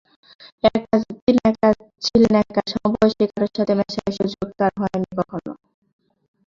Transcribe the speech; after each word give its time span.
তিনি 1.17 1.39
ছিলেন 2.05 2.33
একা, 2.41 2.61
সমবয়সী 2.71 3.23
কারো 3.31 3.47
সাথে 3.57 3.73
মেশার 3.79 4.11
সুযোগ 4.17 4.47
তার 4.59 4.71
কখনো 4.71 4.81
হয়নি। 4.81 5.07